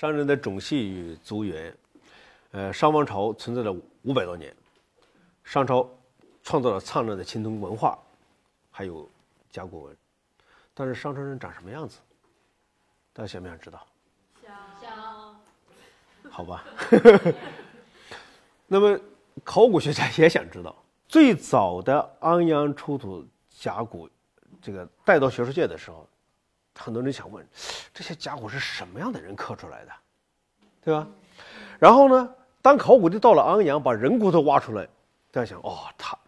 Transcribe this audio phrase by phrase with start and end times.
[0.00, 1.76] 商人的种系与族源，
[2.52, 3.70] 呃，商王朝存在了
[4.00, 4.50] 五百多年，
[5.44, 5.86] 商朝
[6.42, 7.98] 创造了灿烂的青铜文化，
[8.70, 9.06] 还有
[9.50, 9.96] 甲骨文，
[10.72, 11.98] 但是商朝人长什么样子？
[13.12, 13.86] 大家想不想知道？
[14.80, 15.38] 想，
[16.30, 16.64] 好吧。
[18.66, 18.98] 那么，
[19.44, 20.74] 考古学家也想知道，
[21.08, 24.08] 最早的安阳出土甲骨，
[24.62, 26.08] 这个带到学术界的时候，
[26.80, 27.46] 很多人想问，
[27.92, 29.92] 这些甲骨是什么样的人刻出来的，
[30.82, 31.06] 对吧？
[31.78, 34.88] 然后呢，当考古队到了安阳，把人骨头挖出来，
[35.30, 36.18] 大家想，哦，他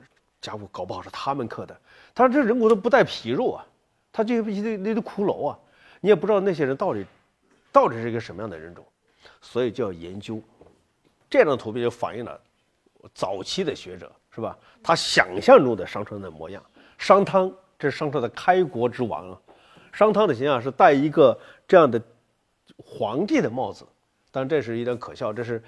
[0.40, 1.74] 甲骨搞不好是他们刻的。
[2.14, 3.64] 他说这人骨头不带皮肉啊，
[4.12, 5.58] 他就一堆那堆骷髅啊，
[6.00, 7.06] 你也不知道那些人到底
[7.72, 8.84] 到底是一个什么样的人种，
[9.40, 10.40] 所以就要研究。
[11.30, 12.38] 这张图片就反映了
[13.14, 14.58] 早期的学者是吧？
[14.82, 16.62] 他想象中的商朝的模样。
[16.98, 19.40] 商汤这是商朝的开国之王啊，
[19.92, 22.02] 商汤的形象是戴一个这样的
[22.76, 23.86] 皇帝的帽子，
[24.30, 25.62] 但这是一点可笑，这是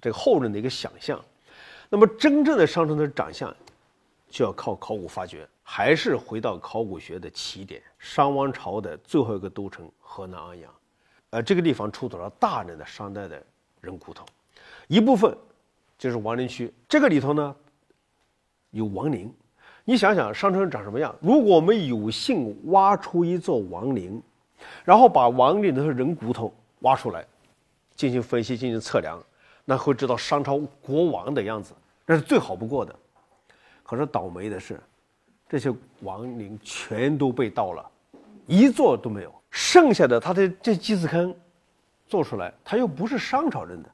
[0.00, 1.22] 这个后人的一个想象。
[1.88, 3.54] 那么真正的商汤的长相，
[4.28, 10.72] 就要靠考古发掘，还是回到考古学的起点——商王朝的最后一个都城河南安阳。
[11.30, 13.40] 呃，这个地方出土了大量的商代的
[13.80, 14.24] 人骨头。
[14.88, 15.36] 一部分
[15.98, 17.54] 就是王陵区，这个里头呢
[18.70, 19.32] 有王陵。
[19.88, 21.14] 你想想，商朝人长什么样？
[21.20, 24.20] 如果我们有幸挖出一座王陵，
[24.84, 27.24] 然后把王陵的人骨头挖出来，
[27.94, 29.22] 进行分析、进行测量，
[29.64, 31.72] 那会知道商朝国王的样子，
[32.04, 32.92] 那是最好不过的。
[33.84, 34.80] 可是倒霉的是，
[35.48, 37.88] 这些王陵全都被盗了，
[38.44, 39.32] 一座都没有。
[39.52, 41.32] 剩下的他的这祭祀坑
[42.08, 43.88] 做出来，他又不是商朝人的。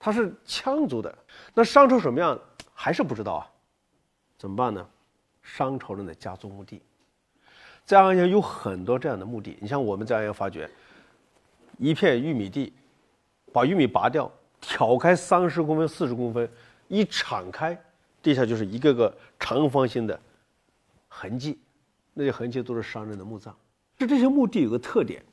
[0.00, 1.16] 他是羌族的，
[1.54, 2.36] 那商朝什么样
[2.74, 3.50] 还是不知道啊？
[4.44, 4.86] 怎么办呢？
[5.42, 6.82] 商朝人的家族墓地，
[7.86, 9.56] 在安阳有很多这样的墓地。
[9.58, 10.68] 你像我们在安阳发掘
[11.78, 12.70] 一片玉米地，
[13.54, 16.46] 把玉米拔掉，挑开三十公分、四十公分，
[16.88, 17.74] 一敞开，
[18.22, 20.20] 地下就是一个个长方形的
[21.08, 21.58] 痕迹，
[22.12, 23.56] 那些痕迹都是商人的墓葬。
[23.96, 25.24] 就这些墓地有个特点，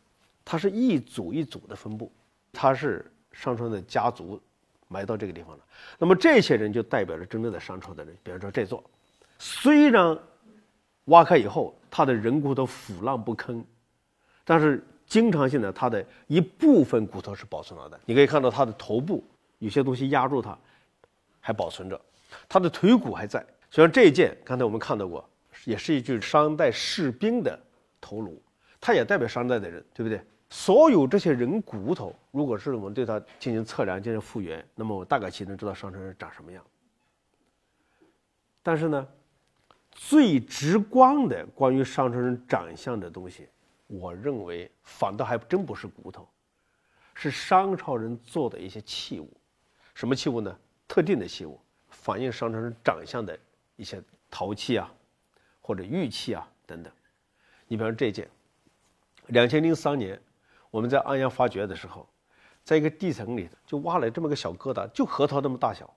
[0.46, 2.10] 它是一组一组的分布，
[2.54, 4.42] 它是商朝的家族。
[4.88, 5.64] 埋到这个地方了，
[5.98, 8.14] 那么这些人就代表着真正的商朝的人。
[8.22, 8.84] 比方说这座，
[9.44, 10.16] 虽然
[11.06, 13.66] 挖开以后，他的人骨头腐烂不堪，
[14.46, 18.00] 但是经常性的，他的一部分骨头是保存了的。
[18.06, 19.24] 你可以看到他的头部
[19.58, 20.56] 有些东西压住它，
[21.40, 22.00] 还保存着，
[22.48, 23.44] 他的腿骨还在。
[23.72, 25.28] 就像这一件，刚才我们看到过，
[25.66, 27.60] 也是一具商代士兵的
[28.00, 28.40] 头颅，
[28.80, 30.24] 它也代表商代的人，对不对？
[30.52, 36.64] 所有这些人骨头，如果是我们对它进行测量、进行复原，那么我大概其能知道商朝人长什么样。
[38.62, 39.08] 但是呢，
[39.92, 43.48] 最直观的关于商朝人长相的东西，
[43.88, 46.28] 我认为反倒还真不是骨头，
[47.14, 49.30] 是商朝人做的一些器物。
[49.94, 50.58] 什么器物呢？
[50.88, 51.60] 特定的器物，
[51.90, 53.38] 反映商朝人长相的
[53.76, 54.92] 一些陶器啊，
[55.62, 56.92] 或者玉器啊等等。
[57.68, 58.30] 你比方说这件，
[59.28, 60.20] 两千零三年。
[60.70, 62.08] 我们在安阳发掘的时候，
[62.64, 65.94] 在一个地层里就挖了这么个小疙瘩，就核桃那么大小，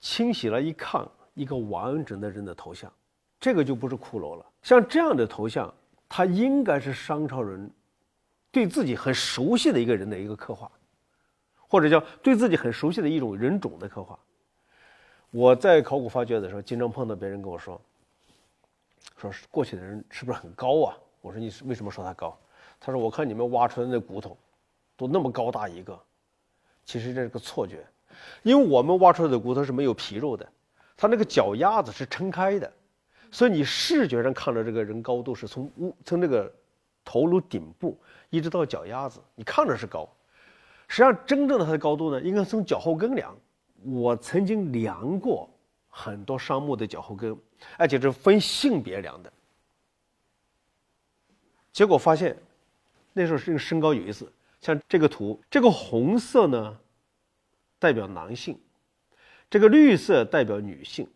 [0.00, 2.92] 清洗了一看，一个完整的人的头像，
[3.40, 4.44] 这个就不是骷髅了。
[4.62, 5.72] 像这样的头像，
[6.08, 7.70] 它应该是商朝人
[8.50, 10.70] 对自己很熟悉的一个人的一个刻画，
[11.68, 14.18] 或者叫对自己很熟悉的一种人种的刻画。
[15.30, 17.80] 我在考古发掘的时候，经常碰到别人跟我说，
[19.16, 20.96] 说过去的人是不是很高啊？
[21.20, 22.38] 我说你为什么说他高？
[22.80, 24.38] 他说：“我看你们挖出来的那骨头，
[24.96, 25.98] 都那么高大一个，
[26.84, 27.84] 其实这是个错觉，
[28.44, 30.48] 因为我们挖出来的骨头是没有皮肉的，
[30.96, 32.72] 他那个脚丫子是撑开的，
[33.30, 36.52] 所以你视觉上看到这个人高度是从屋从那个
[37.04, 37.98] 头颅顶部
[38.30, 40.08] 一直到脚丫子，你看着是高，
[40.88, 43.36] 实际上真正的它的高度呢，应该从脚后跟量。
[43.84, 45.48] 我曾经量过
[45.88, 47.36] 很多商墓的脚后跟，
[47.76, 49.32] 而且是分性别量的，
[51.72, 52.36] 结果发现。”
[53.14, 56.78] 那时候这个身高有意思，像这个图，这个红色呢
[57.76, 58.56] 代表男性，
[59.50, 61.08] 这个绿色代表女性，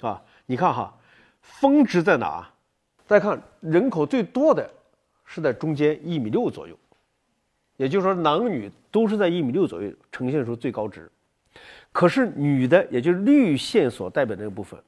[0.00, 0.98] 啊，你看哈，
[1.40, 2.48] 峰值在哪？
[3.06, 4.70] 大家看，人口最多的
[5.24, 6.76] 是在中间一米六左右，
[7.76, 11.10] 也就是说男女都是在一米六左右呈现出最高值，
[11.92, 14.80] 可是女的，也就是绿线所代表那个部分，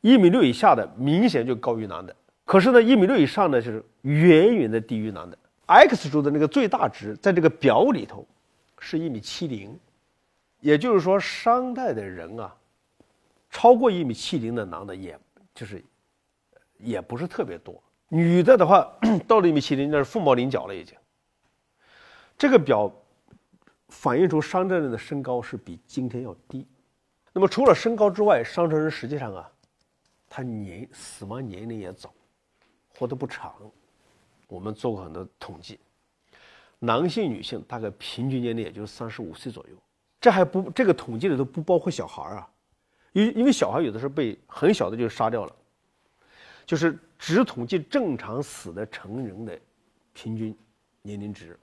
[0.00, 2.14] 一米六以下的明显就高于男的，
[2.44, 5.38] 可是呢，一米六以上的就是远远的低于男的。
[5.64, 8.26] X 轴的那个最大值在这个表里头
[8.78, 9.74] 是一米七零，
[10.60, 12.54] 也就是说，商代的人啊，
[13.48, 15.18] 超过一米七零的男的，也
[15.54, 15.84] 就是
[16.78, 17.82] 也不是特别多。
[18.08, 18.90] 女的的话，
[19.26, 20.96] 到了一米七零，那是凤毛麟角了已经。
[22.36, 22.90] 这个表
[23.88, 26.66] 反映出商纣人的身高是比今天要低。
[27.32, 29.50] 那么除了身高之外，商纣人实际上啊，
[30.28, 32.12] 他年死亡年龄也早，
[32.94, 33.54] 活得不长。
[34.48, 35.80] 我们做过很多统计，
[36.78, 39.76] 男性、女性大概平均年龄也就三十五岁左右。
[40.20, 42.51] 这还不这个统计里头不包括小孩啊，
[43.12, 45.54] 因因为小孩有的时候被很小的就杀掉了，
[46.66, 49.58] 就是只统计正常死的成人的
[50.12, 50.56] 平均
[51.02, 51.58] 年龄值，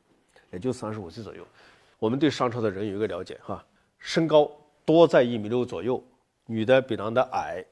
[0.52, 1.46] 也就三十五岁左右。
[1.98, 3.66] 我们对商朝的人有一个了解哈，
[3.98, 4.50] 身高
[4.86, 6.04] 多在一米六左右，
[6.46, 7.64] 女的比男的矮，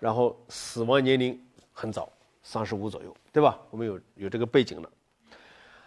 [0.00, 1.38] 然后死亡年龄
[1.72, 2.10] 很早。
[2.48, 3.58] 三十五左右，对吧？
[3.70, 4.88] 我们有有这个背景了。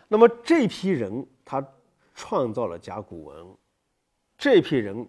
[0.09, 1.65] 那么这批人他
[2.13, 3.47] 创造了甲骨文，
[4.37, 5.07] 这批人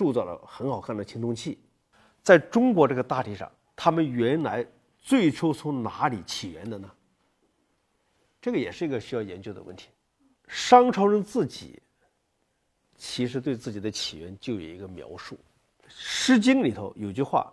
[0.00, 1.58] 铸造了很好看的青铜器。
[2.22, 4.66] 在中国这个大地上，他们原来
[4.98, 6.90] 最初从哪里起源的呢？
[8.40, 9.90] 这个也是一个需要研究的问题。
[10.48, 11.82] 商朝人自己
[12.96, 15.34] 其实对自己的起源就有一个描述，
[15.86, 17.52] 《诗经》里头有句话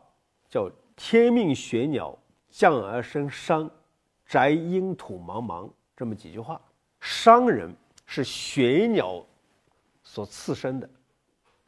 [0.50, 2.18] 叫“天命玄鸟”。
[2.50, 3.70] 降而生商，
[4.26, 6.60] 宅阴土茫茫，这么几句话。
[7.00, 7.76] 商人
[8.08, 9.24] 是玄鸟
[10.02, 10.90] 所赐生的，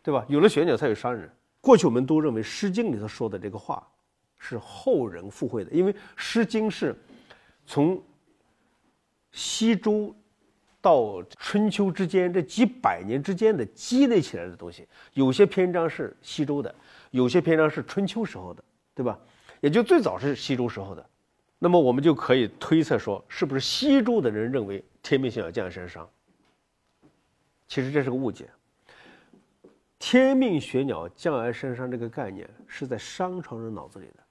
[0.09, 0.25] 对吧？
[0.27, 1.29] 有了玄鸟，才有商人。
[1.61, 3.87] 过去我们都认为《诗经》里头说的这个话
[4.39, 6.95] 是后人附会的，因为《诗经》是
[7.67, 8.01] 从
[9.31, 10.11] 西周
[10.81, 14.87] 到春秋之间这几百年之间的积累起来的东西。
[15.13, 16.73] 有些篇章是西周的，
[17.11, 18.63] 有些篇章是春秋时候的，
[18.95, 19.15] 对吧？
[19.59, 21.05] 也就最早是西周时候的，
[21.59, 26.09] 那么我们就可以推测说，是不是西周的人认为天命玄鸟降而生商？
[27.67, 28.49] 其实这是个误解。
[29.99, 34.23] 天命玄鸟降而生商这个概念是在商朝人脑子里的。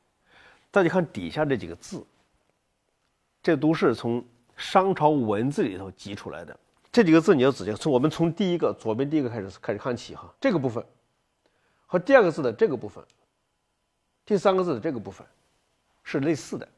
[0.71, 2.05] 大家看底下这几个字，
[3.43, 4.25] 这都是从
[4.57, 6.59] 商朝文字里头挤出来的。
[6.91, 10.85] 这几个字你要仔细从我们从第一个左边第一个开始开始看起哈，这个部分
[11.87, 13.05] 和第二个字的这个部分。
[14.25, 15.27] 第三个字的这个部分
[16.03, 16.69] 是类似的，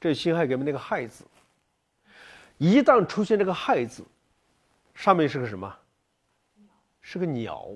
[0.00, 1.24] 这辛亥革命那个“亥”字，
[2.56, 4.04] 一旦出现这个“亥”字，
[4.94, 5.72] 上面是个什么？
[7.00, 7.68] 是个鸟，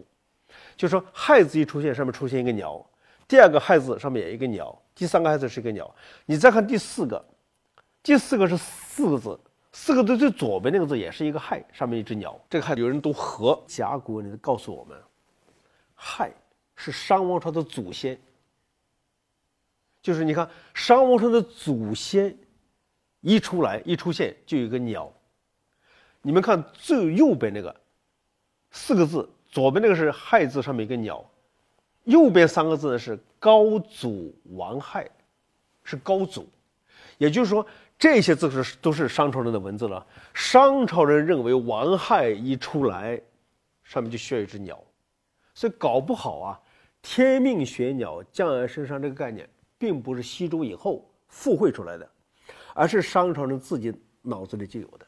[0.82, 2.84] 就说“亥”字一出现，上面出现一个鸟。
[3.28, 5.88] 第二个“亥”字上面也一个鸟，第三个“亥”字是一个鸟。
[6.26, 7.24] 你再看第四个，
[8.02, 9.38] 第四个是四个字，
[9.70, 12.36] 四个字最左边那个字也是一个“亥”，上面一只鸟。
[12.50, 15.00] 这个“亥”有人读和甲骨文里告诉我们
[15.94, 16.32] ，“亥”
[16.74, 18.20] 是商王朝的祖先。
[20.02, 22.36] 就是你看，商王朝的祖先
[23.20, 25.12] 一出来一出现，就有一个鸟。
[26.22, 27.72] 你们看最右边那个
[28.72, 31.18] 四个字，左边那个是“亥”字，上面一个鸟；
[32.02, 35.08] 右边三个字呢是“高祖王亥”，
[35.84, 36.48] 是高祖。
[37.18, 37.64] 也就是说，
[37.96, 40.04] 这些字是都是商朝人的文字了。
[40.34, 43.20] 商朝人认为王亥一出来，
[43.84, 44.82] 上面就需要一只鸟，
[45.54, 46.60] 所以搞不好啊
[47.00, 49.48] ，“天命玄鸟降而生商”这个概念。
[49.82, 52.08] 并不是西周以后附会出来的，
[52.72, 55.04] 而是商朝人自己脑子里就有的。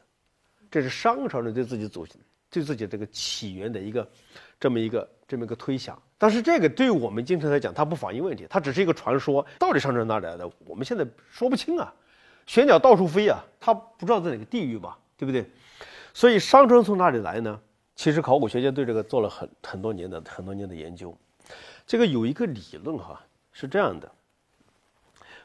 [0.69, 2.17] 这是商朝人对自己祖先、
[2.55, 4.09] 对自己这个起源的一个
[4.57, 6.01] 这么一个这么一个推想。
[6.17, 9.45] 但是这个对于我们今天来讲，它不反映问题，它只是一个传说。
[9.59, 10.49] 到底商朝哪里来的？
[10.65, 11.93] 我们现在说不清啊。
[12.45, 15.45] 玄鸟到处飞啊，它不知道在哪个地域吧，对不对？
[16.13, 17.59] 所以商城从哪里来呢？
[17.97, 21.13] 其实考古学家对这个做了很很多年的很多年的研究。
[21.85, 23.21] 这个有一个理论哈，
[23.51, 24.09] 是这样的。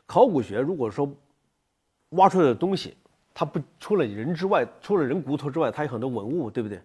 [0.07, 1.13] 考古学如果说
[2.11, 2.97] 挖出来的东西，
[3.33, 6.81] 它不除了人之外，除了人骨头之外，它有很多文物，对不对？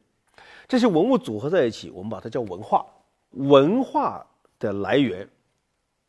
[0.67, 2.85] 这些文物组合在一起，我们把它叫文化。
[3.31, 4.25] 文化
[4.59, 5.27] 的来源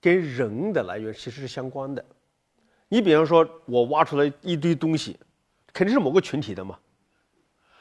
[0.00, 2.04] 跟人的来源其实是相关的。
[2.88, 5.16] 你比方说，我挖出来一堆东西，
[5.72, 6.78] 肯定是某个群体的嘛。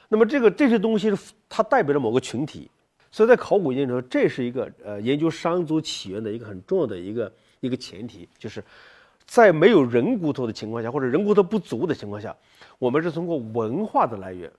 [0.07, 1.11] 那么这个这些东西
[1.47, 2.69] 它代表着某个群体，
[3.11, 8.63] 所以在考古研究中，这是一个呃研究商族起源的一个很重要的一个一个前提，就是。
[9.27, 12.37] 在没有人骨头的情况下，或者人骨头不足的情况下，
[12.77, 14.51] 我们是通过文化的来源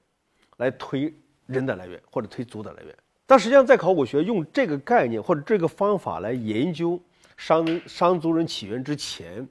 [0.56, 1.14] 来推
[1.46, 2.94] 人的来源或者推族的来源。
[3.26, 7.00] 但实际上，在考古学用这个概念或者这个方法来研究
[7.36, 9.46] 商商族人起源之前，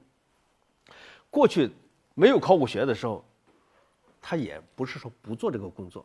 [1.30, 1.70] 过去
[2.14, 3.22] 没有考古学的时候，
[4.22, 6.04] 他也不是说不做这个工作。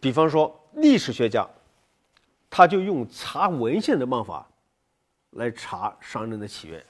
[0.00, 1.48] 比方说，历史学家
[2.50, 4.46] 他就用查文献的办法
[5.30, 6.84] 来查商人的起源。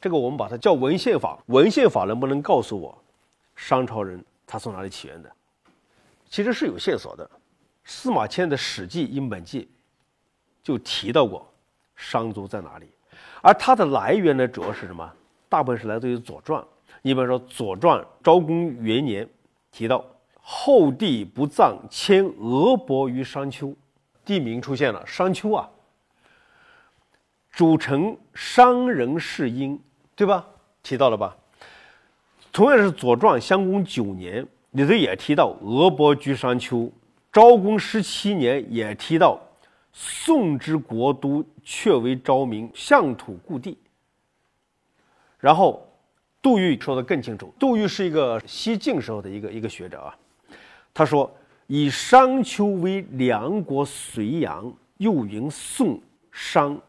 [0.00, 1.38] 这个我们把它叫文献法。
[1.46, 2.96] 文献法能不能告诉我，
[3.54, 5.30] 商朝人他从哪里起源的？
[6.30, 7.30] 其实是有线索的。
[7.84, 9.62] 司马迁的《史记·殷本纪》
[10.62, 11.46] 就提到过
[11.96, 12.86] 商族在哪里，
[13.42, 15.12] 而它的来源呢，主要是什么？
[15.48, 16.60] 大部分是来自于《左传》。
[17.02, 19.28] 你比方说，《左传》昭公元年
[19.70, 20.04] 提到
[20.40, 23.74] 后帝不葬迁俄伯于商丘，
[24.24, 25.68] 地名出现了商丘啊。
[27.50, 29.78] 主城商人氏殷，
[30.14, 30.46] 对吧？
[30.82, 31.36] 提到了吧？
[32.52, 36.90] 同样是《左传》襄公九年里头也提到俄伯居商丘，
[37.32, 39.40] 昭公十七年也提到
[39.92, 43.78] 宋之国都却为昭明，相土故地。
[45.38, 45.84] 然后
[46.42, 50.14] 杜预说的更清楚，杜预是一个西晋时候的一个一个学者啊，
[50.92, 51.34] 他说
[51.66, 56.80] 以商丘为梁国隋阳，又云宋商。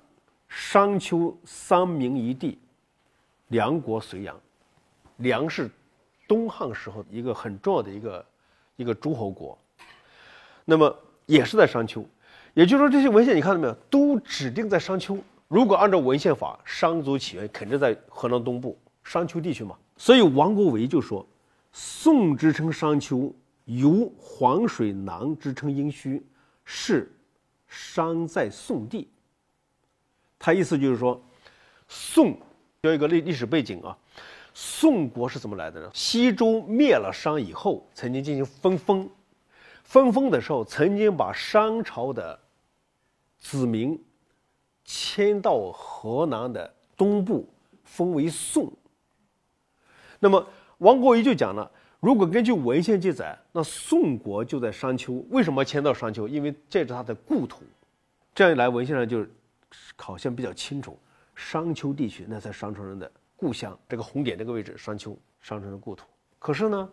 [0.56, 2.60] 商丘三明一地，
[3.48, 4.40] 梁国隋阳，
[5.18, 5.68] 梁是
[6.28, 8.26] 东汉时候一个很重要的一个
[8.76, 9.58] 一个诸侯国，
[10.66, 12.06] 那么也是在商丘，
[12.54, 15.18] 也就是说这些文献你看到没有，都指定在商丘。
[15.48, 19.76] 如果按照文献法，商族起源肯定在河南东部商丘地区嘛。
[19.98, 21.26] 所以王国维就说
[21.72, 23.32] ：“宋之称商丘，
[23.66, 26.22] 由黄水南之称殷墟，
[26.66, 27.12] 是
[27.68, 29.08] 商在宋地。”
[30.40, 31.22] 他意思就是说，
[31.88, 32.36] 宋
[32.82, 33.96] 有一个历历史背景啊，
[34.54, 35.90] 宋国是怎么来的呢？
[35.94, 39.08] 西周灭了商以后，曾经进行分封，
[39.84, 42.40] 分封的时候曾经把商朝的
[43.38, 44.02] 子民
[44.84, 47.48] 迁到河南的东部，
[47.84, 48.72] 封为宋。
[50.20, 50.48] 那么
[50.80, 56.28] 王国维就讲了，如果根据文献记载，那宋国就在商丘，为什么迁到商丘？
[56.28, 57.64] 因为这是他的故土。
[58.34, 59.26] 这样一来，文献上就。
[59.96, 61.00] 考现比较清楚，
[61.34, 66.06] 商丘地区那在商朝人的故乡，这个红点这个位置，商丘，商朝的故土。
[66.38, 66.90] 可是呢，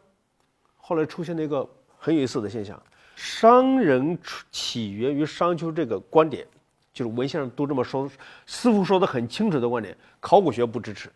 [0.78, 1.68] 后来出现了一个
[2.00, 2.82] 很有意思的现象：
[3.14, 4.18] 商人
[4.50, 6.46] 起源于商丘这个观点，
[6.92, 8.10] 就是文献上都这么说，
[8.46, 11.12] 似乎说的很清楚的观点，考古学不支持。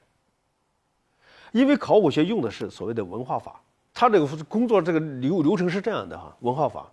[1.53, 3.61] 因为考古学用的是所谓的文化法，
[3.95, 6.93] 他这个工作这个流流程是这样的哈，文化法，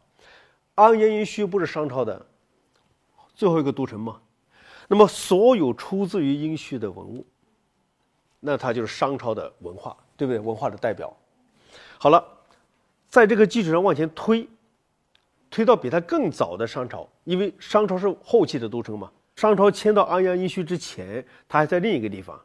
[0.75, 2.25] 安阳殷墟不是商朝的
[3.35, 4.21] 最后一个都城吗？
[4.87, 7.25] 那么，所有出自于殷墟的文物，
[8.39, 10.39] 那它就是商朝的文化，对不对？
[10.39, 11.15] 文化的代表。
[11.97, 12.23] 好了，
[13.11, 14.47] 在这个基础上往前推，
[15.51, 19.11] 推到比它更早的商朝，因为商朝是后期的都城嘛。
[19.35, 22.41] 商朝迁到安阳殷墟之前，它还在另一个地方，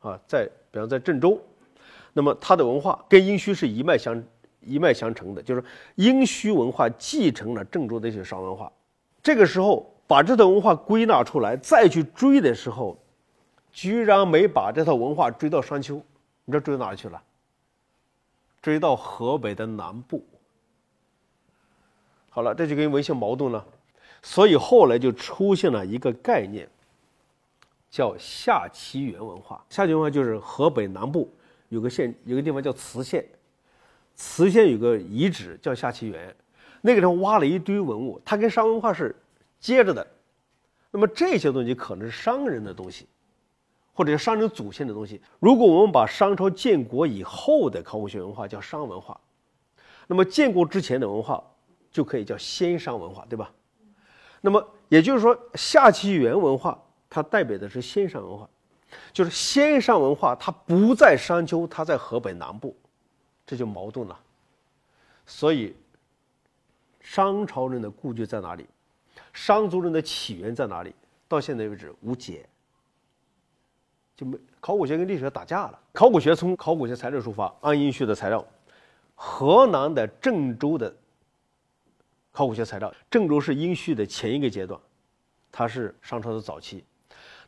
[0.00, 1.40] 啊，在比方在郑州。
[2.12, 4.22] 那么它的文化跟殷墟是一脉相
[4.60, 8.70] 一脉相承的，就是殷墟文化继承了郑州的一些商文化。
[9.22, 9.90] 这个时候。
[10.08, 12.96] 把这套文化归纳出来，再去追的时候，
[13.70, 15.96] 居然没把这套文化追到商丘，
[16.46, 17.22] 你知道追到哪里去了？
[18.68, 20.22] 追到河北的南部。
[22.28, 23.66] 好了，这就跟文献矛盾了，
[24.22, 26.68] 所以后来就出现了一个概念，
[27.88, 29.64] 叫下齐原文化。
[29.70, 31.32] 下齐文化就是河北南部
[31.70, 33.26] 有个县，有个地方叫磁县，
[34.14, 36.36] 磁县有个遗址叫下齐原，
[36.82, 39.16] 那个地方挖了一堆文物，它跟商文化是。
[39.58, 40.06] 接着的，
[40.92, 43.08] 那么这些东西可能是商人的东西，
[43.98, 45.20] 或者商人祖先的东西。
[45.40, 49.20] 如果我们把商朝建国以后的考古学文化叫商文化，
[50.06, 51.42] 那么建国之前的文化
[51.90, 53.50] 就可以叫先商文化，对吧？
[54.40, 58.48] 那么也就是说，夏齐元文化它代表的是先商文化，
[59.12, 62.76] 就是先商文化它不在商丘，它在河北南部，
[63.44, 64.16] 这就矛盾了。
[65.26, 65.74] 所以，
[67.00, 68.64] 商朝人的故居在哪里？
[69.32, 70.94] 商族人的起源在哪里？
[71.26, 72.48] 到现在为止无解，
[74.18, 75.78] 就没考古学跟历史学打架了。
[75.92, 78.44] 考古学从考古学材料出发，按殷墟的材料，
[79.14, 80.92] 河南的郑州的
[82.32, 84.78] 考古学材料，郑州是殷墟的前一个阶段，
[85.52, 86.84] 它是商朝的早期。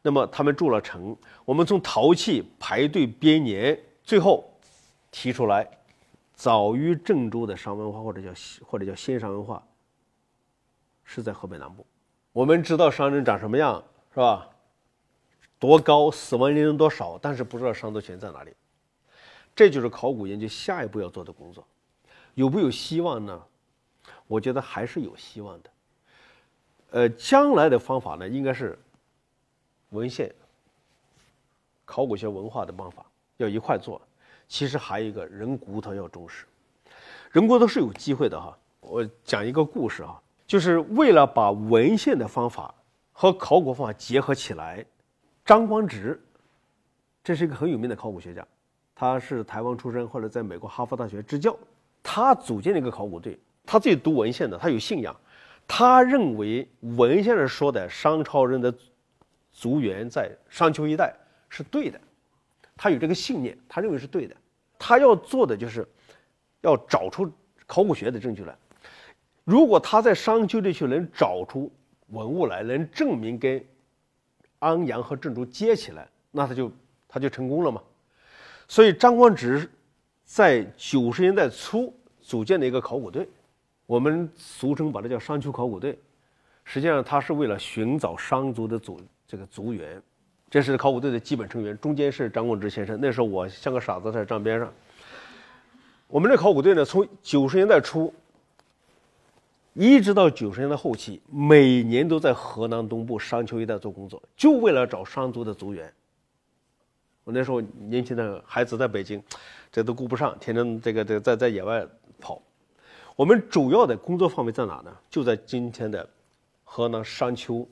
[0.01, 4.49] 那么他们筑了城，我们从陶器排队编年，最后
[5.11, 5.69] 提出来，
[6.35, 8.29] 早于郑州的商文化或者叫
[8.65, 9.61] 或者叫先商文化。
[11.03, 11.85] 是在河北南部，
[12.33, 13.83] 我们知道商人长什么样，
[14.15, 14.49] 是吧？
[15.61, 18.53] 多高，死亡人数多少，但是不知道商族群在哪里。
[19.55, 21.65] 这就是考古研究下一步要做的工作，
[22.35, 23.41] 有没有希望呢？
[24.27, 25.71] 我觉得还是有希望的。
[26.93, 28.79] 呃，将来的方法呢，应该是
[29.91, 30.35] 文献、
[31.85, 33.05] 考古学文化的方法
[33.37, 34.01] 要一块做。
[34.49, 36.47] 其实还有一个人骨头要重视，
[37.31, 38.57] 人骨头是有机会的哈。
[38.81, 40.21] 我讲一个故事哈。
[40.47, 42.75] 就是为了把文献的方法
[43.13, 44.85] 和考古方法结合起来，
[45.51, 46.17] 张光直，
[47.25, 48.47] 这是一个很有名的考古学家，
[48.95, 51.59] 他是台湾出生，后来在美国哈佛大学支教。
[52.05, 55.13] 他组建了一个考古队，他自己读文献的，他有信仰，
[55.67, 58.73] 他认为文献上说的商朝人的
[59.51, 61.13] 族源在商丘一带
[61.49, 62.01] 是对的，
[62.77, 64.37] 他有这个信念，他认为是对的。
[64.79, 65.85] 他要做的就是
[66.61, 67.29] 要找出
[67.67, 68.57] 考古学的证据来。
[69.43, 71.69] 如果他在商丘地区能找出
[72.11, 73.61] 文物来，能证明跟
[74.61, 76.73] 安阳和郑州接起来，那他就
[77.09, 77.83] 他就成功了嘛。
[78.69, 79.69] 所以张光直
[80.25, 83.29] 在九十年代初组建的一个考古队，
[83.85, 85.99] 我们俗称把它叫商丘考古队。
[86.63, 90.01] 实际上，他是为了寻找商族的祖这个族源。
[90.49, 92.99] 这是考古队的基本成员，中间是张光直先生。
[93.01, 94.73] 那时候我像个傻子在站边上。
[96.07, 98.13] 我们这考古队呢，从九十年代初
[99.75, 105.93] 一直到九十年代后期，每年都在河南东部商丘一带做工作，就为了找商族的族源。
[107.25, 109.23] 我那时候年轻的孩子在北京，
[109.71, 111.87] 这都顾不上，天天这个这个在在野外
[112.19, 112.41] 跑。
[113.17, 114.97] 我们主要的工作范围在哪呢？
[115.09, 116.09] 就在今天的
[116.65, 117.69] 河南商丘、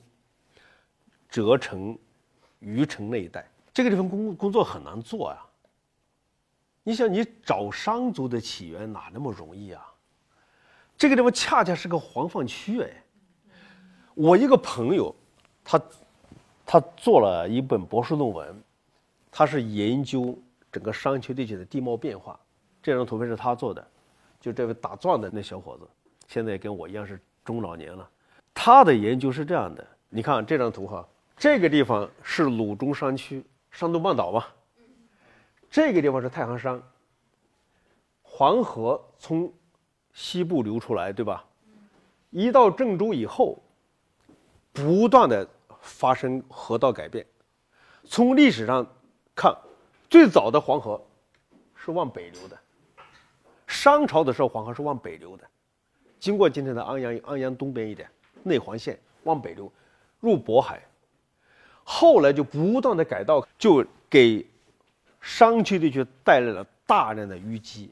[1.31, 1.97] 谪城。
[2.61, 5.47] 虞城那一带，这个地方工工作很难做啊。
[6.83, 9.81] 你想，你找商族的起源哪那么容易啊？
[10.99, 12.89] 这个地方恰恰是个黄泛区哎。
[14.13, 15.15] 我一个朋友，
[15.63, 15.81] 他
[16.65, 18.63] 他做了一本博士论文，
[19.31, 20.37] 他是研究
[20.69, 22.37] 整个商丘地区的地貌变化。
[22.83, 23.87] 这张图片是他做的，
[24.41, 25.87] 就这位打壮的那小伙子，
[26.27, 28.07] 现在跟我一样是中老年了。
[28.53, 31.07] 他的研究是这样的，你看这张图哈。
[31.37, 33.41] 这个地方是鲁中山区
[33.71, 34.53] 山东半岛吧？
[35.71, 36.81] 这个地方是太行山。
[38.21, 39.49] 黄河从
[40.13, 41.45] 西部流出来，对吧？
[42.31, 43.57] 一到郑州以后，
[44.71, 45.47] 不断的
[45.81, 47.25] 发生河道改变。
[48.05, 48.85] 从历史上
[49.35, 49.55] 看，
[50.09, 51.01] 最早的黄河
[51.75, 52.57] 是往北流的。
[53.65, 55.47] 商朝的时候，黄河是往北流的，
[56.19, 58.09] 经过今天的安阳，安阳东边一点
[58.43, 59.71] 内环线往北流，
[60.19, 60.81] 入渤海。
[61.83, 64.45] 后来就不断的改道，就给
[65.19, 67.91] 商丘地区带来了大量的淤积。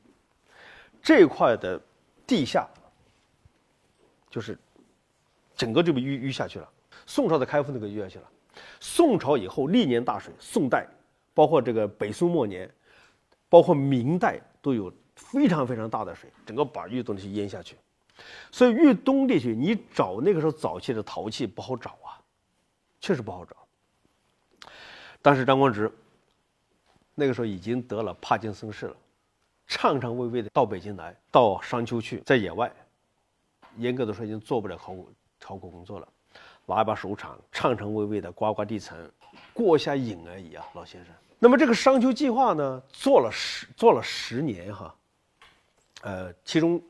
[1.01, 1.79] 这块的
[2.27, 2.67] 地下
[4.29, 4.59] 就是
[5.55, 6.69] 整个就被淤淤下去了。
[7.05, 8.29] 宋朝的开封都给淤下去了。
[8.79, 10.85] 宋朝以后历年大水，宋代
[11.33, 12.69] 包括这个北宋末年，
[13.47, 17.77] 包括明代都有非常非常大的水，整个把豫东地区淹下去。
[18.51, 22.19] 所以豫东地区你找那个时候早期的陶器不好找啊，
[22.99, 23.55] 确实不好找。
[25.21, 25.91] 当时张光直
[27.13, 28.95] 那个时候已经得了帕金森氏了，
[29.67, 32.71] 颤颤巍巍的到北京来，到商丘去，在野外，
[33.75, 36.07] 严格的说已经做不了考古考古工作了，
[36.65, 38.97] 拿一把手铲，颤颤巍巍的刮刮地层，
[39.53, 41.13] 过一下瘾而已啊，老先生。
[41.37, 44.95] 那么这个商丘计划呢，做了十做了十年哈，
[46.01, 46.81] 呃，其中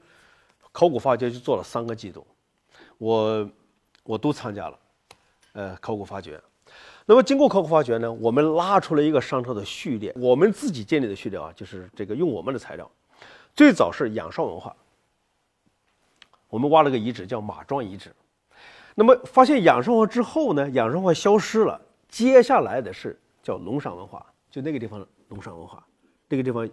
[0.71, 2.25] 考古发掘就做了三个季度，
[2.97, 3.49] 我
[4.03, 4.79] 我都参加了，
[5.53, 6.39] 呃，考古发掘。
[7.09, 12.91] 那么经过考古发掘呢，我们拉出了一个商朝的序列，我们自己建立的序列啊，就是这个用我们的材料，
[13.55, 14.75] 最早是仰韶文化，
[16.49, 18.13] 我们挖了个遗址叫马庄遗址，
[18.93, 25.81] 那么发现仰韶文化之后呢，仰韶文化消失了，接下来的是叫龙山文化，就那个地方龙山文化，
[26.27, 26.69] 这个地方，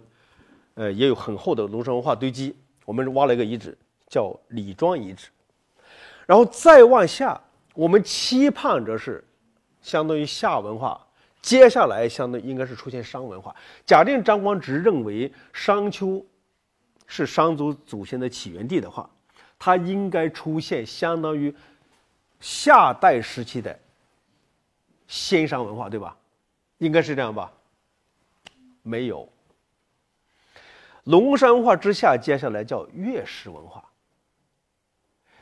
[0.73, 3.77] 呃也有很厚的龙山文化堆积，我们挖了一个遗址
[4.09, 5.29] 叫李庄遗址，
[6.25, 7.39] 然后再往下，
[7.73, 9.23] 我们期盼着是。
[9.85, 10.99] 相当于夏文化，
[11.43, 13.55] 接下来相当应该是出现商文化。
[13.85, 16.25] 假定张光直认为商丘
[17.05, 19.07] 是商族祖先的起源地的话，
[19.59, 21.55] 它应该出现相当于
[22.39, 23.77] 夏代时期的
[25.07, 26.17] 先商文化，对吧？
[26.79, 27.51] 应该是这样吧？
[28.81, 29.29] 没有。
[31.03, 33.85] 龙山文化之下，接下来叫月氏文化。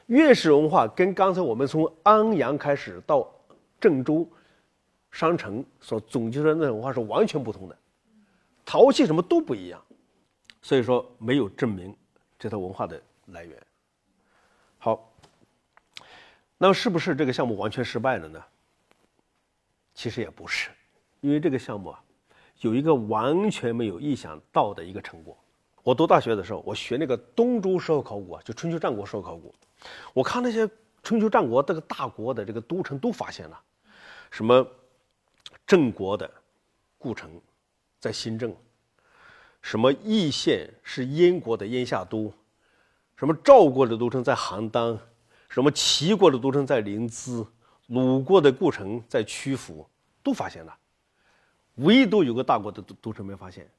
[0.07, 3.25] 月氏文化跟刚才我们从安阳开始到。
[3.83, 4.25] 郑州
[5.11, 7.77] 商城所总结的那种文化是完全不同的，
[8.63, 9.83] 陶器什么都不一样，
[10.61, 11.93] 所以说没有证明
[12.39, 13.61] 这套文化的来源。
[14.77, 15.13] 好，
[16.57, 18.41] 那么是不是这个项目完全失败了呢？
[19.93, 20.69] 其实也不是，
[21.19, 22.01] 因为这个项目啊，
[22.61, 25.37] 有一个完全没有意想到的一个成果。
[25.83, 29.53] 我读大学的时候，我学那个东周时候考古啊，就春秋战国时候考古，
[30.13, 30.65] 我看那些
[31.03, 33.61] 春秋战国这个大国的这个都城都发现了。
[34.33, 34.67] 什么
[35.63, 36.27] 郑国的
[36.97, 37.39] 故城
[37.99, 38.51] 在新郑，
[39.61, 42.33] 什么易县是燕国的燕下都，
[43.15, 44.97] 什么赵国的都城在邯郸，
[45.49, 47.45] 什么齐国的都城在临淄，
[47.85, 49.87] 鲁国的故城在曲阜，
[50.23, 50.75] 都发现了，
[51.75, 53.69] 唯独有个大国的都都城没发现。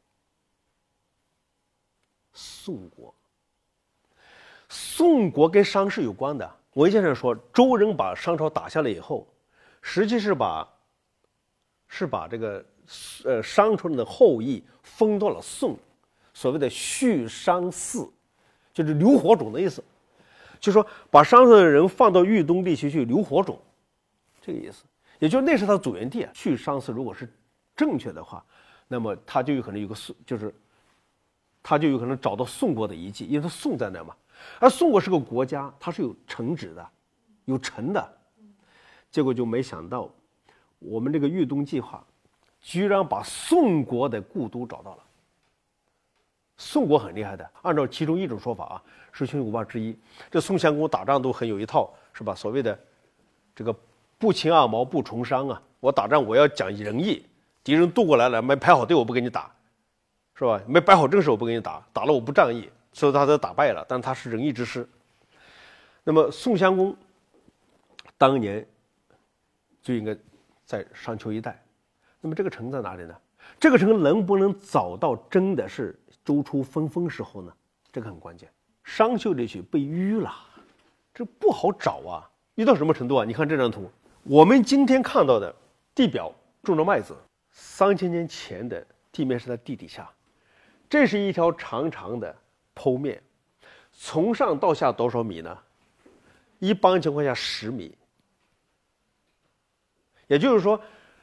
[2.32, 3.12] 宋国，
[4.68, 6.48] 宋国跟商是有关的。
[6.74, 9.26] 文献上说，周人把商朝打下来以后。
[9.86, 10.66] 实际是把，
[11.88, 12.64] 是把这个
[13.22, 15.78] 呃商朝的后裔封到了宋，
[16.32, 18.10] 所谓的续商祀，
[18.72, 19.84] 就是留火种的意思，
[20.58, 23.60] 就说把商朝的人放到豫东地区去留火种，
[24.40, 24.84] 这个意思。
[25.18, 26.30] 也就是那是他祖源地啊。
[26.32, 27.30] 去商祀如果是
[27.76, 28.42] 正确的话，
[28.88, 30.52] 那么他就有可能有个宋，就是
[31.62, 34.16] 他就有可能找到宋国的遗迹，因为他宋在那嘛。
[34.58, 36.88] 而宋国是个国家，它是有城址的，
[37.44, 38.18] 有城的。
[39.14, 40.10] 结果就没想到，
[40.80, 42.04] 我们这个豫东计划，
[42.60, 44.98] 居然把宋国的故都找到了。
[46.56, 49.96] 宋国很厉害的，按照其中一种说法啊，是群五霸之一。
[50.32, 52.34] 这宋襄公打仗都很有一套，是吧？
[52.34, 52.76] 所谓的
[53.54, 53.72] 这个
[54.18, 57.24] 不擒二毛不从商啊，我打仗我要讲仁义，
[57.62, 59.48] 敌人渡过来了没排好队我不跟你打，
[60.34, 60.60] 是吧？
[60.66, 63.86] 没摆好阵势我不跟你打，打了我不仗义，所以他都打败了。
[63.88, 64.88] 但他是仁义之师。
[66.02, 66.96] 那么宋襄公
[68.18, 68.66] 当年
[69.84, 70.16] 就应该
[70.64, 71.62] 在商丘一带。
[72.20, 73.14] 那么这个城在哪里呢？
[73.60, 75.96] 这个城能不能找到真的是？
[76.24, 77.52] 周初分封时候呢，
[77.92, 78.48] 这个很关键。
[78.82, 80.32] 商丘地区被淤了，
[81.12, 82.24] 这不好找啊！
[82.56, 83.26] 淤到什么程度啊？
[83.26, 83.90] 你看这张图，
[84.22, 85.54] 我们今天看到的
[85.94, 87.14] 地表种着麦子，
[87.50, 90.10] 三千年前的地面是在地底下。
[90.88, 92.34] 这是一条长长的
[92.74, 93.22] 剖面，
[93.92, 95.58] 从上到下多少米呢？
[96.58, 97.94] 一般情况下十米，
[100.26, 100.80] 也就是说，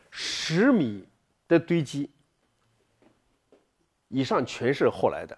[0.10, 1.08] 十米
[1.48, 2.10] 的堆积。
[4.14, 5.38] 以上全是后来的，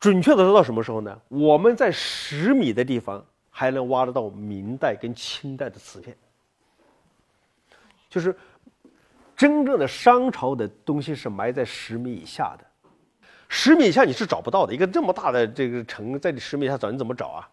[0.00, 1.20] 准确的说到什么时候呢？
[1.28, 6.16] 我们在十米的地方还能挖得到明代跟清代的瓷片，
[8.08, 8.34] 就是
[9.36, 12.64] 真正的商朝的东西是埋在十米以下的，
[13.50, 14.72] 十米以下你是找不到的。
[14.72, 17.50] 一个这么大的这个城在你十米以下找你怎么找啊？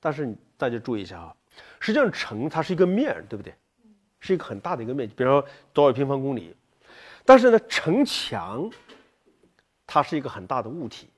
[0.00, 1.36] 但是大家注意一下啊，
[1.78, 3.54] 实际上城它是一个面，对不对？
[4.22, 6.56] 是一个很大的一个面积，比如说多少平方公里，
[7.26, 8.70] 但是呢城墙。
[9.84, 11.10] 它是一个很大的物体，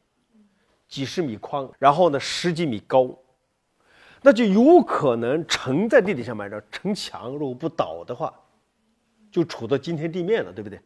[0.89, 3.09] 几十米宽，然后呢十几米高，
[4.21, 8.35] 那就有可能城在地底下埋着，城墙如果不倒的话，
[9.31, 10.81] 就处到今天地面了，对不对？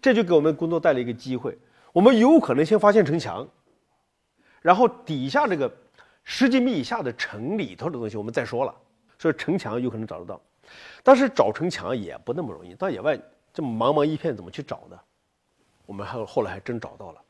[0.00, 1.58] 这就给我们工作带来一个机会，
[1.92, 3.46] 我们有可能先发现城墙，
[4.62, 5.70] 然后底下这个
[6.24, 8.74] 十几米以下的城里头的东西我们再说了。
[9.18, 10.40] 所以城墙有可能找得到，
[11.02, 13.18] 但是找城墙也不那么容易，到野外
[13.52, 14.98] 这么茫茫一片，怎么去找呢？
[15.86, 17.22] 我们还后来还真找到了，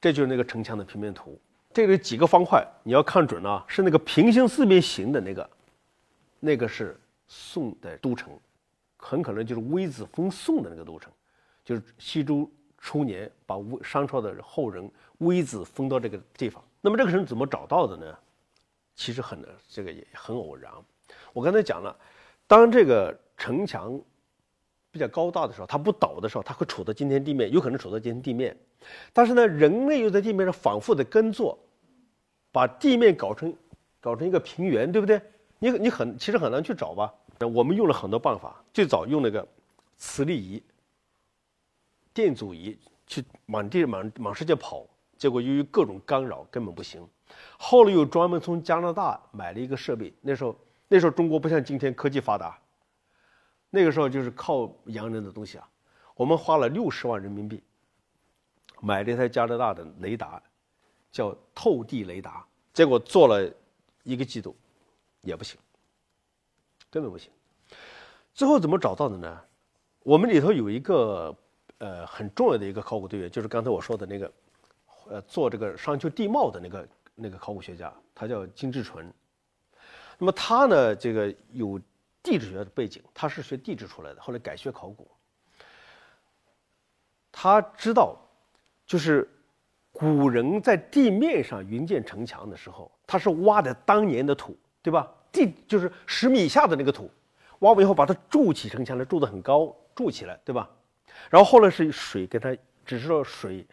[0.00, 1.40] 这就是那个城墙的平面图。
[1.72, 5.50] 这里几个方块，你要看准了，是那个平行四边形的那个，
[6.40, 8.36] 那个是宋的都城，
[8.96, 11.12] 很可能就是微子封宋的那个都城，
[11.64, 16.62] 就是西周初年把商朝的后人微子封到这个地方。
[16.80, 18.18] 那么这个城怎么找到的呢？
[18.96, 20.70] 其实很这个也很偶然。
[21.32, 21.96] 我刚才讲了，
[22.50, 23.96] 当这个城墙。
[24.92, 28.56] 比较高大的时候，它不倒的时候，它会杵在今天地面，有可能杵在今天地面。
[29.12, 31.56] 但是呢，人类又在地面上反复的耕作，
[32.50, 33.54] 把地面搞成
[34.00, 35.22] 搞成一个平原，对不对？
[35.60, 37.14] 你你很其实很难去找吧？
[37.54, 39.46] 我们用了很多办法，最早用那个
[39.96, 40.60] 磁力仪、
[42.12, 44.84] 电阻仪去满地满满世界跑，
[45.16, 47.06] 结果由于各种干扰根本不行。
[47.56, 50.56] 后来又专门从加拿大买了一个设备，那时候
[50.92, 52.58] 那时候中国不像今天科技发达。
[53.70, 55.70] 那个时候就是靠洋人的东西啊，
[56.16, 57.62] 我们花了六十万人民币
[58.80, 60.42] 买了一台加拿大的雷达，
[61.12, 63.48] 叫透地雷达，结果做了
[64.02, 64.56] 一个季度
[65.20, 65.56] 也不行，
[66.90, 67.30] 根本不行。
[68.34, 69.40] 最后怎么找到的呢？
[70.02, 71.32] 我们里头有一个
[71.78, 74.32] 呃很重要的一个考古队员，就是刚才我说的那个
[75.08, 79.14] 呃做这个商丘地貌的那个那个考古学家，他叫金志纯。
[80.20, 81.80] 那么他呢，这个有。
[82.22, 85.10] 地质学的背景，他是学地质出来的，后来改学考古。
[87.32, 88.14] 他知道，
[88.84, 89.26] 就是
[89.90, 95.10] 古人在地面上营建城墙的时候，他是挖的当年的土，对吧？
[95.32, 97.10] 地就是十米以下的那个土，
[97.60, 100.68] 挖完以后把它筑起城墙来，筑得很高，筑起来，对吧？
[101.30, 102.54] 然后后来是水给它，
[102.84, 103.66] 只是说水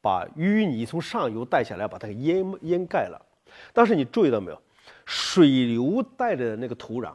[0.00, 3.24] 把淤泥从上游带下来，把它给淹淹盖了。
[3.72, 4.60] 但是你注意到没有，
[5.06, 7.12] 水流带的那个土壤。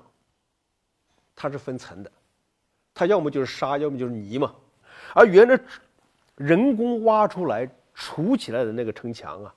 [1.35, 2.11] 它是分层的，
[2.93, 4.53] 它要么就是沙，要么就是泥嘛。
[5.15, 5.57] 而原来
[6.35, 9.55] 人工挖出来、储起来的那个城墙啊，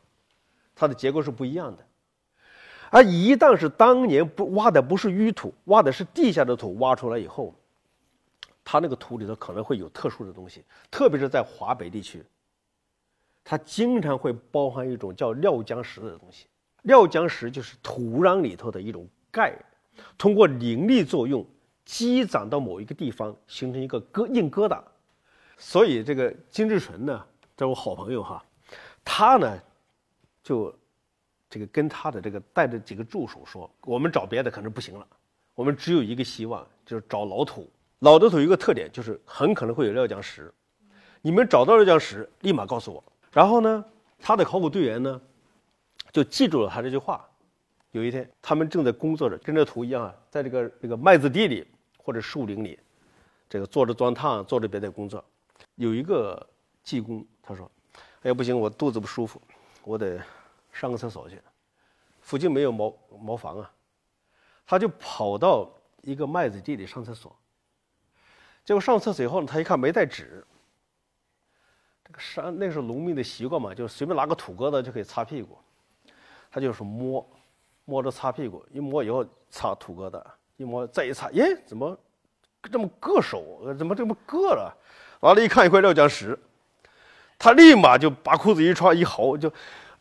[0.77, 1.85] 它的结构是不一样的。
[2.88, 7.53] 而一旦是当年不挖的不是淤土，挖的是地下的土，挖出来以后，
[8.62, 12.25] 它那个土里头可能会有特殊的东西，特别是在华北地区，
[13.42, 16.47] 它经常会包含一种叫料浆石的东西。
[16.83, 19.57] 料浆石就是土壤里头的一种钙，
[20.16, 21.47] 通过凝力作用。
[21.85, 24.81] 积攒到某一个地方，形成一个疙硬疙瘩，
[25.59, 28.42] 所以这个金志纯呢，这我好朋友哈，
[29.05, 29.61] 他呢
[30.45, 30.73] 就
[31.51, 35.05] 这个跟他的这个带着几个助手说，我们找别的可能不行了，
[35.57, 37.68] 我们只有一个希望，就是找老土。
[37.99, 40.55] 老的土有一个特点，就是很可能会有料浆石。
[41.21, 43.03] 你们找到料浆石，立马告诉我。
[43.33, 43.85] 然后呢，
[44.21, 45.21] 他的考古队员呢，
[46.12, 47.27] 就记住了他这句话。
[47.90, 51.66] 有一天，他们正在工作着，跟这图一样啊，在这个这个麦子地里
[51.98, 52.79] 或者树林里，
[53.51, 55.22] 这个做着钻探，做着别的工作。
[55.75, 56.46] 有一个
[56.83, 57.70] 技工，他说
[58.25, 59.40] ：“哎呀，不行，我肚子不舒服，
[59.85, 60.18] 我得
[60.72, 61.38] 上个厕所去。
[62.22, 63.70] 附近没有茅茅房啊。”
[64.66, 65.70] 他就跑到
[66.01, 67.37] 一个麦子地里上厕所。
[68.64, 70.42] 结果上厕所以后呢，他一看没带纸。
[72.07, 75.59] 这个山那是农民的习惯嘛，就随便拿个土疙瘩就可以擦屁股。
[76.53, 77.27] 他就是摸，
[77.87, 80.23] 摸着擦屁股，一摸以后擦土疙瘩，
[80.57, 81.99] 一摸再一擦，耶，怎么
[82.71, 83.75] 这么硌手？
[83.77, 84.73] 怎么这么硌了？
[85.21, 86.38] 完了，一看一块料浆石，
[87.38, 89.53] 他立马就把裤子一穿一嚎，就，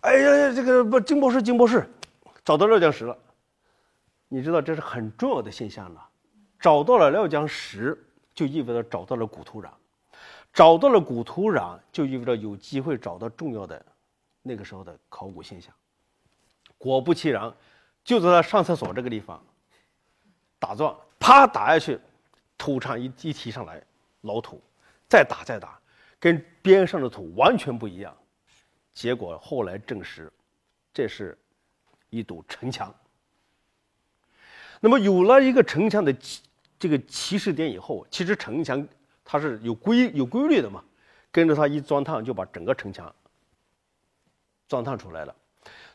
[0.01, 1.89] 哎呀，这个不，金博士，金博士，
[2.43, 3.17] 找到料浆石了。
[4.27, 6.07] 你知道这是很重要的现象了，
[6.59, 7.97] 找到了料浆石。
[8.33, 9.67] 就意味着找到了古土壤，
[10.53, 13.85] 找到了古土壤，就意味着有机会找到重要的
[14.41, 15.71] 那个时候的考古现象。
[16.81, 17.53] 果不其然，
[18.03, 19.41] 就在他上厕所这个地方
[20.57, 21.99] 打钻，啪打下去，
[22.57, 23.81] 土场一一提上来，
[24.21, 24.59] 老土，
[25.07, 25.79] 再打再打，
[26.19, 28.15] 跟边上的土完全不一样。
[28.91, 30.31] 结果后来证实，
[30.91, 31.37] 这是
[32.09, 32.93] 一堵城墙。
[34.79, 36.15] 那么有了一个城墙的。
[36.81, 38.87] 这个起始点以后，其实城墙
[39.23, 40.83] 它是有规有规律的嘛，
[41.31, 43.15] 跟着它一钻探就把整个城墙
[44.67, 45.35] 钻探出来了。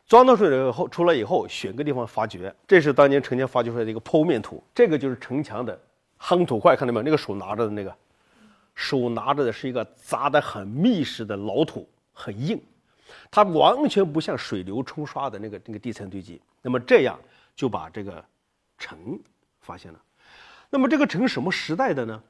[0.07, 4.63] 钻到水里以后，出来以后选个地方发掘，这是当年城墙发掘出来的一个剖面图。
[4.73, 5.77] 这个就是城墙的
[6.17, 7.03] 夯土块，看到没有？
[7.03, 7.93] 那个手拿着的那个，
[8.73, 12.57] 手拿着的是一个砸得很密实的老土，很硬，
[13.29, 16.41] 它完全不像水流冲刷的那个那个地层堆积。
[16.61, 17.19] 那么这样
[17.53, 18.23] 就把这个
[18.77, 19.19] 城
[19.59, 20.01] 发现了。
[20.69, 22.23] 那么这个城什么时代的呢？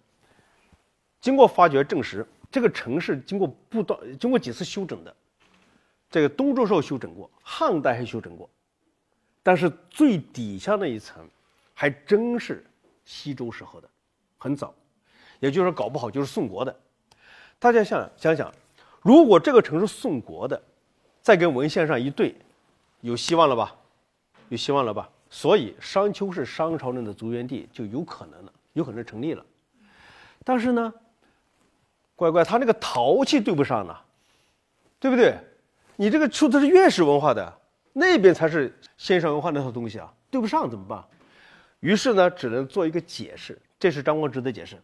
[1.21, 5.15] 经过发掘证实，这个城是经过不断、经过几次修整的。
[6.09, 8.49] 这个东周时候修整过，汉代还修整过，
[9.43, 11.27] 但是最底下那一层，
[11.73, 12.65] 还真是
[13.03, 13.89] 西周时候的，
[14.37, 14.73] 很早，
[15.39, 16.75] 也就是说搞不好就是宋国的。
[17.59, 18.53] 大家想想想，
[19.01, 20.61] 如果这个城是宋国的，
[21.21, 22.35] 再跟文献上一对，
[23.01, 23.75] 有希望了吧？
[24.49, 25.09] 有希望了吧？
[25.29, 29.45] 所以商丘是商朝人的族源地，就有可能了，有可能成立了。
[30.45, 30.93] 但是呢，
[32.15, 33.93] 乖乖，他那个陶器对不上呢，
[35.01, 35.37] 对不对？
[35.97, 37.59] 你这个出的是原始文化的，
[37.91, 41.03] 那边才是先商文化那套东西啊，对不上怎么办？
[41.79, 43.59] 于是呢，只能做一个解释。
[43.79, 44.79] 这是张光直的解释。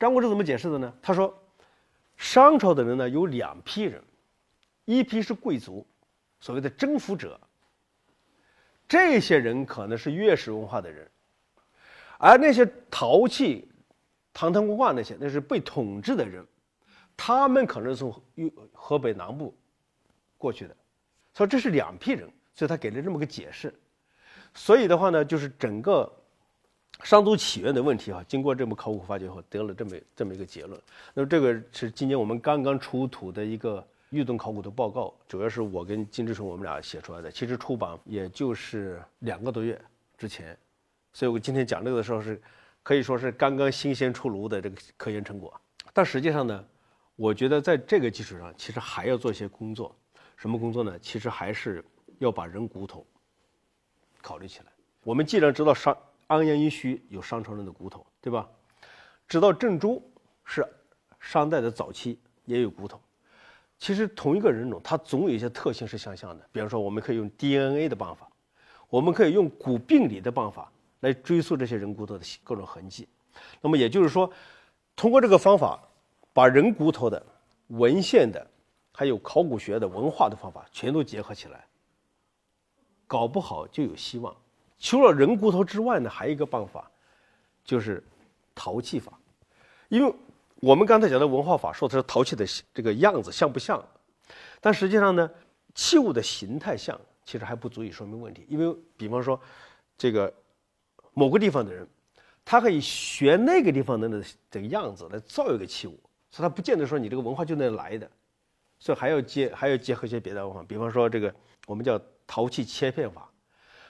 [0.00, 0.92] 张光直怎么解释的呢？
[1.00, 1.32] 他说，
[2.16, 4.02] 商朝的人呢有两批人，
[4.86, 5.86] 一批是贵族，
[6.40, 7.38] 所谓的征服者。
[8.88, 11.10] 这些人可能是越史文化的人，
[12.18, 13.70] 而那些陶器、
[14.32, 16.46] 唐唐古罐那些，那是被统治的人，
[17.16, 18.14] 他们可能从
[18.72, 19.54] 河北南部
[20.44, 20.76] 过去的，
[21.32, 23.72] 所以这是两批人，所以他给了这么个解释。
[24.54, 26.10] 所以的话呢，就是整个
[27.02, 30.80] 商族起源的问题啊，经过这么考古发掘后，得了这么这么一个结论。
[31.14, 33.84] 那么这个是今年我们刚刚出土的一个。
[34.10, 39.80] 玉洞考古的报告主要是我跟金志成我们俩写出来的，其实出版也就是两个多月
[40.16, 40.56] 之前，
[41.12, 42.40] 所以我今天讲这个的时候是
[42.84, 45.52] 可以说是刚刚新鲜出炉的这个科研成果。
[45.92, 46.64] 但实际上呢，
[47.16, 49.92] 我觉得在这个基础上，其实还要做一些工作。
[50.44, 50.98] 什么工作呢？
[50.98, 51.82] 其实还是
[52.18, 53.02] 要把人骨头
[54.20, 54.66] 考虑起来。
[55.02, 58.46] 我们既然知道商安阳殷墟有商朝人的骨头，对吧？
[59.26, 60.02] 知道郑州
[60.44, 60.62] 是
[61.18, 63.00] 商代的早期也有骨头。
[63.78, 66.46] 其实同一个人种，它总有一些特性是相像的。
[66.52, 68.28] 比方说，我们可以用 DNA 的办法，
[68.90, 73.08] 我们可以用骨病理的办法来追溯这些人骨头的各种痕迹。
[73.62, 74.30] 那么也就是说，
[74.94, 75.82] 通过这个方法，
[76.34, 77.24] 把人骨头的
[77.68, 78.46] 文献的，
[78.94, 81.66] 还有考古学的文化的方法全都结合起来，
[83.06, 84.34] 搞不好就有希望。
[84.78, 86.90] 除了人骨头之外呢，还有一个办法，
[87.64, 88.02] 就是
[88.54, 89.12] 陶器法，
[89.88, 90.14] 因为。
[90.60, 93.84] 我们刚才讲的文化法说的是陶器的这个样子像不像，
[94.62, 95.30] 但实际上呢，
[95.74, 98.46] 器物的形态像其实还不足以说明问题。
[98.48, 99.38] 因为比方说，
[99.98, 100.32] 这个
[101.12, 101.86] 某个地方的人，
[102.46, 108.10] 他可以学那个地方的这个样子来造一个器物，所以他不见得说你这个文化就那来的，
[108.84, 110.62] 所以还要结还要结合一些别的方法。
[110.68, 111.34] 比方说这个
[111.66, 113.26] 我们叫陶器切片法，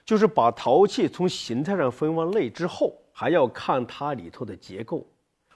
[0.05, 5.05] 就是把陶器从形态上分完类之后，还要看它里头的结构。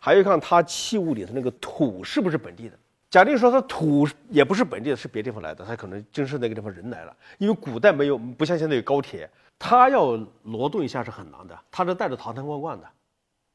[0.01, 2.77] 还要看它器物里头那个土是不是本地的，
[3.11, 7.17] 假定说它土也不是本地的，是别地方来的，它可能真是那个地方人来了。
[7.39, 12.89] 因为古代没有不像现在有高铁，他要挪动一下是很难的，他是带着陶坛罐罐的，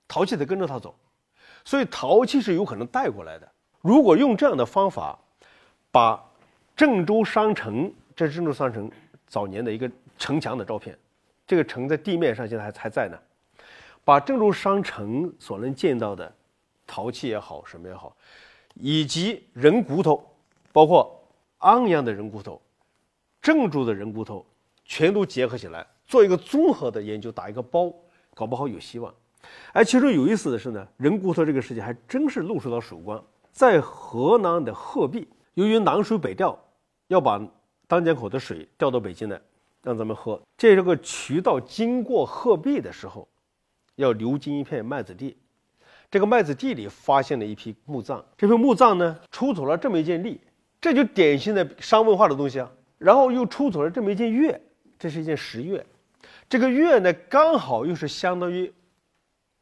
[0.08, 0.96] 陶器得跟着他走，
[1.66, 3.50] 所以陶器是有可能带过来的。
[3.80, 5.18] 如果用这样的方法，
[5.94, 6.20] 把
[6.76, 8.90] 郑州商城，这是郑州商城
[9.28, 10.98] 早年的一个城墙的照片，
[11.46, 13.20] 这个城在地面上现在还还在呢，
[14.04, 16.34] 把郑州商城所能见到的
[16.88, 18.18] 陶器也好，什么也好。
[18.74, 20.28] 以及人骨头，
[20.72, 21.16] 包括
[21.60, 22.60] 安阳的人骨头、
[23.40, 24.44] 郑州的人骨头，
[24.86, 27.94] 全都结合起来做一个综合的研究，打一个包，
[28.34, 29.14] 搞不好有希望。
[29.72, 33.24] 而其中有意思的是呢，人骨头这个事情还真是露出了曙光。
[33.52, 36.58] 在河南的鹤壁，由于南水北调，
[37.08, 37.40] 要把
[37.88, 39.40] 丹江口的水调到北京来，
[39.82, 40.42] 让咱们喝。
[40.58, 43.28] 这这个渠道经过鹤壁的时候，
[43.96, 45.38] 要流经一片麦子地。
[46.10, 50.40] 这个麦子地里发现了一批墓葬，这批墓葬呢出土了这么一件立，
[50.80, 52.72] 这就典型的商文化的东西啊。
[53.00, 54.58] 然后又出土了这么一件钺，
[54.98, 55.84] 这是一件石钺，
[56.48, 58.72] 这个钺呢刚好又是相当于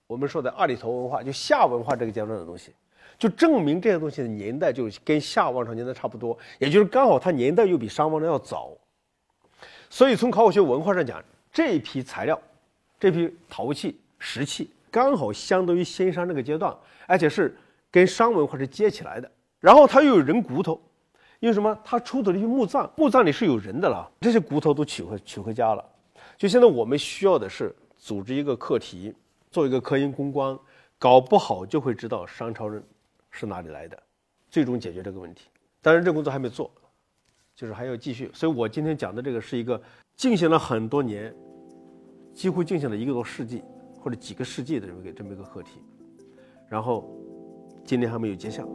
[0.07, 2.73] 我们说的二里头文化，就夏文化这个阶段的东西，
[3.21, 8.75] 就证明这些东西的年代就跟夏王朝年代差不多，也就是刚好它年代又比商王朝要早。
[9.91, 12.41] 所以从考古学文化上讲，这批材料，
[12.99, 14.71] 这批陶器、石器。
[14.89, 17.55] 刚好相当于先商那个阶段，而且是
[17.91, 19.31] 跟商文化是接起来的。
[19.59, 20.81] 然后它又有人骨头，
[21.39, 21.77] 因为什么？
[21.83, 25.85] 它出土了一批墓葬，墓葬里是有人的了，这些骨头都取回取回家了。
[26.39, 29.13] 就现在我们需要的是组织一个课题，
[29.51, 30.57] 做一个科研攻关，
[30.97, 32.83] 搞不好就会知道商朝人
[33.31, 34.01] 是哪里来的，
[34.49, 35.47] 最终解决这个问题。
[35.81, 36.71] 当然，这工作还没做，
[37.55, 38.29] 就是还要继续。
[38.33, 39.81] 所以我今天讲的这个是一个
[40.15, 41.33] 进行了很多年，
[42.33, 43.63] 几乎进行了一个多世纪。
[44.03, 45.79] 或者几个世纪的这么一个这么一个课题，
[46.67, 47.07] 然后
[47.85, 48.67] 今天还没有结项。